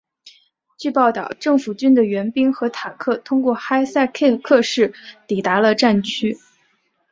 [0.79, 4.95] 据报道政府军的援兵和坦克通过哈塞克市
[5.27, 6.39] 抵达了战区。